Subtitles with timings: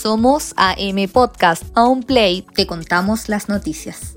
[0.00, 1.64] Somos AM Podcast.
[1.74, 4.16] A un play te contamos las noticias.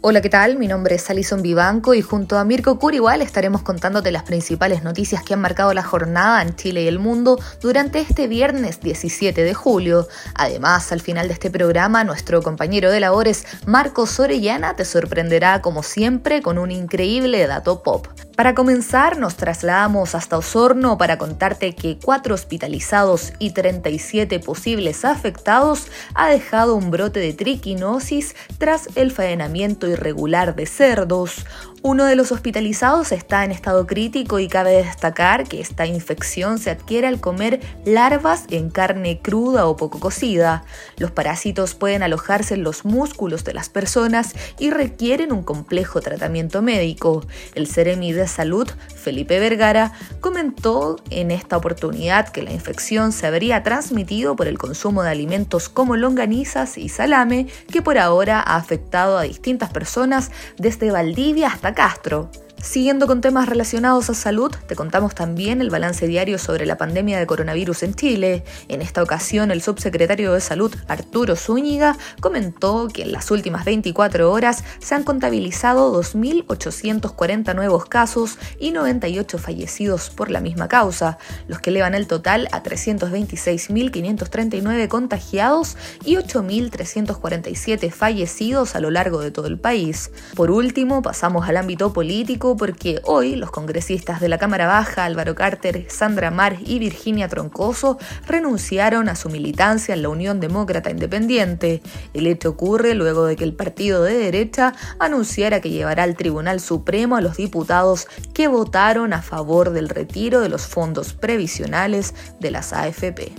[0.00, 0.58] Hola, ¿qué tal?
[0.58, 5.24] Mi nombre es Alison Vivanco y junto a Mirko Curiwal estaremos contándote las principales noticias
[5.24, 9.54] que han marcado la jornada en Chile y el mundo durante este viernes 17 de
[9.54, 10.06] julio.
[10.36, 15.82] Además, al final de este programa, nuestro compañero de labores, Marcos Orellana, te sorprenderá como
[15.82, 18.06] siempre con un increíble dato pop.
[18.38, 25.88] Para comenzar, nos trasladamos hasta Osorno para contarte que cuatro hospitalizados y 37 posibles afectados
[26.14, 31.46] ha dejado un brote de triquinosis tras el faenamiento irregular de cerdos.
[31.90, 36.68] Uno de los hospitalizados está en estado crítico y cabe destacar que esta infección se
[36.68, 40.64] adquiere al comer larvas en carne cruda o poco cocida.
[40.98, 46.60] Los parásitos pueden alojarse en los músculos de las personas y requieren un complejo tratamiento
[46.60, 47.24] médico.
[47.54, 53.62] El Ceremi de Salud, Felipe Vergara, comentó en esta oportunidad que la infección se habría
[53.62, 59.16] transmitido por el consumo de alimentos como longanizas y salame, que por ahora ha afectado
[59.16, 62.28] a distintas personas desde Valdivia hasta Castro.
[62.60, 67.16] Siguiendo con temas relacionados a salud, te contamos también el balance diario sobre la pandemia
[67.18, 68.42] de coronavirus en Chile.
[68.66, 74.32] En esta ocasión, el subsecretario de Salud, Arturo Zúñiga, comentó que en las últimas 24
[74.32, 81.60] horas se han contabilizado 2.840 nuevos casos y 98 fallecidos por la misma causa, los
[81.60, 89.46] que elevan el total a 326.539 contagiados y 8.347 fallecidos a lo largo de todo
[89.46, 90.10] el país.
[90.34, 95.34] Por último, pasamos al ámbito político porque hoy los congresistas de la Cámara Baja, Álvaro
[95.34, 101.82] Carter, Sandra Mar y Virginia Troncoso, renunciaron a su militancia en la Unión Demócrata Independiente.
[102.14, 106.60] El hecho ocurre luego de que el partido de derecha anunciara que llevará al Tribunal
[106.60, 112.50] Supremo a los diputados que votaron a favor del retiro de los fondos previsionales de
[112.50, 113.32] las AFP.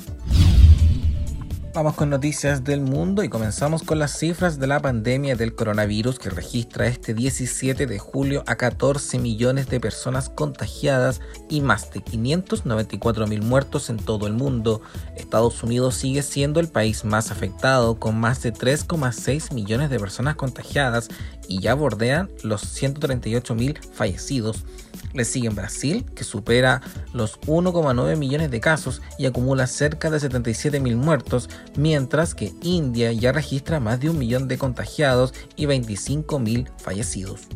[1.71, 6.17] Vamos con noticias del mundo y comenzamos con las cifras de la pandemia del coronavirus
[6.17, 12.01] que registra este 17 de julio a 14 millones de personas contagiadas y más de
[12.01, 14.81] 594 mil muertos en todo el mundo.
[15.15, 20.35] Estados Unidos sigue siendo el país más afectado con más de 3,6 millones de personas
[20.35, 21.07] contagiadas
[21.47, 24.65] y ya bordean los 138 mil fallecidos.
[25.13, 26.81] Le sigue en Brasil, que supera
[27.13, 33.11] los 1,9 millones de casos y acumula cerca de 77 mil muertos, mientras que India
[33.11, 37.47] ya registra más de un millón de contagiados y 25 mil fallecidos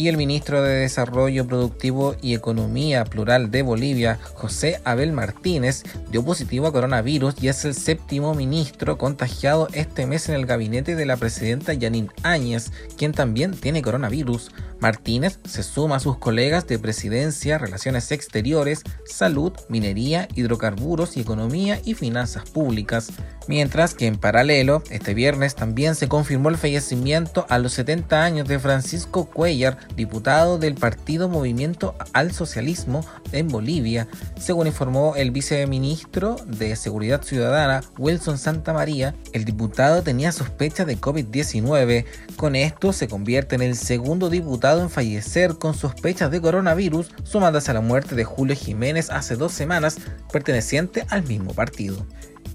[0.00, 6.24] y el ministro de Desarrollo Productivo y Economía Plural de Bolivia, José Abel Martínez, dio
[6.24, 11.04] positivo a coronavirus y es el séptimo ministro contagiado este mes en el gabinete de
[11.04, 14.50] la presidenta Yanin Áñez, quien también tiene coronavirus.
[14.80, 21.80] Martínez se suma a sus colegas de Presidencia, Relaciones Exteriores, Salud, Minería, Hidrocarburos y Economía
[21.84, 23.12] y Finanzas Públicas.
[23.48, 28.48] Mientras que en paralelo, este viernes también se confirmó el fallecimiento a los 70 años
[28.48, 34.06] de Francisco Cuellar, diputado del Partido Movimiento al Socialismo en Bolivia,
[34.38, 40.98] según informó el viceministro de Seguridad Ciudadana, Wilson Santa María, el diputado tenía sospecha de
[40.98, 42.04] COVID-19.
[42.36, 47.72] Con esto se convierte en el segundo diputado en fallecer con sospechas de coronavirus, sumándose
[47.72, 49.98] a la muerte de Julio Jiménez hace dos semanas,
[50.32, 52.06] perteneciente al mismo partido.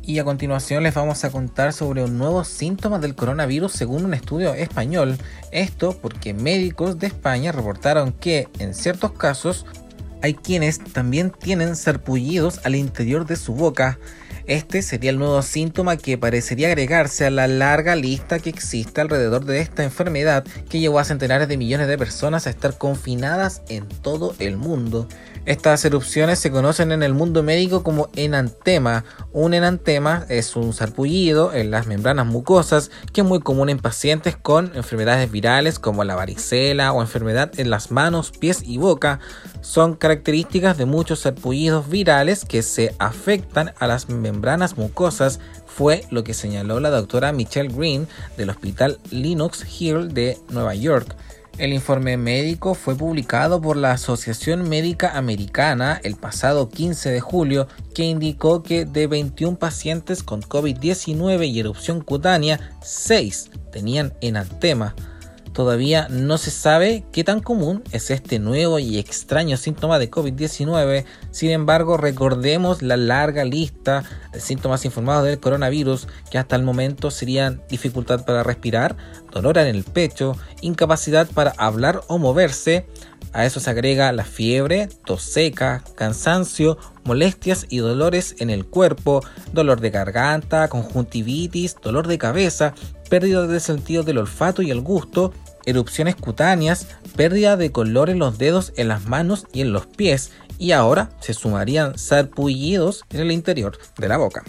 [0.01, 4.13] Y a continuación les vamos a contar sobre un nuevo síntoma del coronavirus según un
[4.13, 5.17] estudio español.
[5.51, 9.65] Esto porque médicos de España reportaron que en ciertos casos
[10.21, 13.99] hay quienes también tienen sarpullidos al interior de su boca.
[14.47, 19.43] Este sería el nuevo síntoma que parecería agregarse a la larga lista que existe alrededor
[19.43, 23.87] de esta enfermedad que llevó a centenares de millones de personas a estar confinadas en
[23.87, 25.07] todo el mundo.
[25.45, 29.03] Estas erupciones se conocen en el mundo médico como enantema.
[29.31, 34.35] Un enantema es un sarpullido en las membranas mucosas que es muy común en pacientes
[34.35, 39.19] con enfermedades virales como la varicela o enfermedad en las manos, pies y boca.
[39.61, 44.34] Son características de muchos sarpullidos virales que se afectan a las membranas
[44.77, 50.75] mucosas fue lo que señaló la doctora Michelle Green del Hospital Linux Hill de Nueva
[50.75, 51.15] York.
[51.57, 57.67] El informe médico fue publicado por la Asociación Médica Americana el pasado 15 de julio
[57.93, 64.95] que indicó que de 21 pacientes con COVID-19 y erupción cutánea, 6 tenían enantema
[65.55, 71.05] Todavía no se sabe qué tan común es este nuevo y extraño síntoma de COVID-19,
[71.31, 74.03] sin embargo recordemos la larga lista
[74.33, 78.97] de síntomas informados del coronavirus que hasta el momento serían dificultad para respirar,
[79.31, 82.85] dolor en el pecho, incapacidad para hablar o moverse,
[83.31, 89.21] A eso se agrega la fiebre, tos seca, cansancio, molestias y dolores en el cuerpo,
[89.51, 92.73] dolor de garganta, conjuntivitis, dolor de cabeza,
[93.09, 95.33] pérdida de sentido del olfato y el gusto,
[95.65, 100.31] erupciones cutáneas, pérdida de color en los dedos, en las manos y en los pies,
[100.57, 104.43] y ahora se sumarían sarpullidos en el interior de la boca.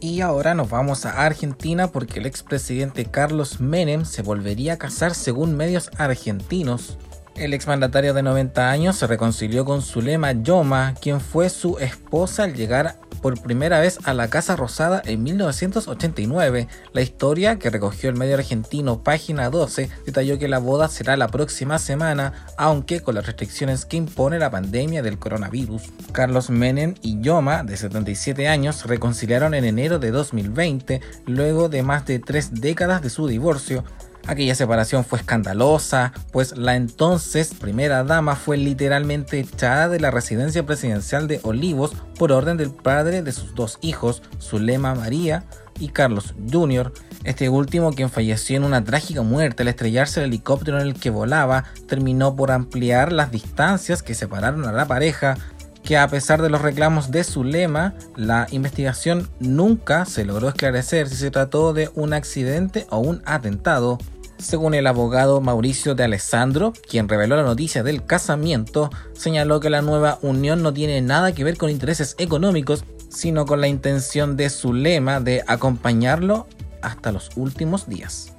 [0.00, 5.14] Y ahora nos vamos a Argentina porque el expresidente Carlos Menem se volvería a casar
[5.14, 6.96] según medios argentinos.
[7.36, 12.54] El exmandatario de 90 años se reconcilió con Zulema Yoma, quien fue su esposa al
[12.54, 16.68] llegar por primera vez a la Casa Rosada en 1989.
[16.92, 21.28] La historia que recogió el medio argentino Página 12 detalló que la boda será la
[21.28, 25.82] próxima semana, aunque con las restricciones que impone la pandemia del coronavirus.
[26.12, 32.06] Carlos Menem y Yoma, de 77 años, reconciliaron en enero de 2020, luego de más
[32.06, 33.84] de tres décadas de su divorcio.
[34.30, 40.64] Aquella separación fue escandalosa, pues la entonces primera dama fue literalmente echada de la residencia
[40.64, 45.42] presidencial de Olivos por orden del padre de sus dos hijos, Zulema María
[45.80, 46.92] y Carlos Jr.
[47.24, 51.10] Este último, quien falleció en una trágica muerte al estrellarse el helicóptero en el que
[51.10, 55.38] volaba, terminó por ampliar las distancias que separaron a la pareja,
[55.82, 61.16] que a pesar de los reclamos de Zulema, la investigación nunca se logró esclarecer si
[61.16, 63.98] se trató de un accidente o un atentado.
[64.40, 69.82] Según el abogado Mauricio de Alessandro, quien reveló la noticia del casamiento, señaló que la
[69.82, 74.48] nueva unión no tiene nada que ver con intereses económicos, sino con la intención de
[74.48, 76.46] su lema de acompañarlo
[76.80, 78.34] hasta los últimos días.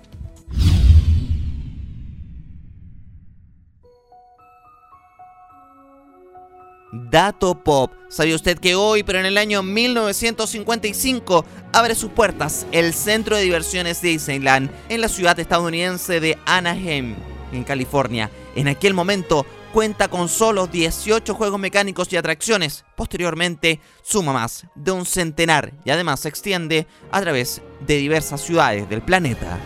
[6.91, 7.91] Dato Pop.
[8.09, 13.43] ¿Sabía usted que hoy, pero en el año 1955, abre sus puertas el centro de
[13.43, 17.15] diversiones Disneyland en la ciudad estadounidense de Anaheim,
[17.51, 18.29] en California?
[18.55, 22.83] En aquel momento cuenta con solo 18 juegos mecánicos y atracciones.
[22.95, 28.89] Posteriormente suma más de un centenar y además se extiende a través de diversas ciudades
[28.89, 29.57] del planeta.